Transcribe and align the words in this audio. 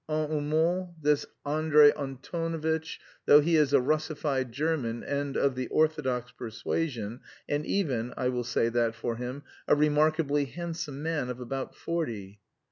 En 0.09 0.31
un 0.31 0.49
mot, 0.49 0.89
this 0.99 1.27
Andrey 1.45 1.91
Antonovitch, 1.91 2.99
though 3.27 3.39
he 3.39 3.55
is 3.55 3.71
a 3.71 3.77
russified 3.77 4.49
German 4.51 5.03
and 5.03 5.37
of 5.37 5.53
the 5.53 5.67
Orthodox 5.67 6.31
persuasion, 6.31 7.19
and 7.47 7.67
even 7.67 8.11
I 8.17 8.29
will 8.29 8.43
say 8.43 8.69
that 8.69 8.95
for 8.95 9.17
him 9.17 9.43
a 9.67 9.75
remarkably 9.75 10.45
handsome 10.45 11.03
man 11.03 11.29
of 11.29 11.39
about 11.39 11.75
forty..." 11.75 12.39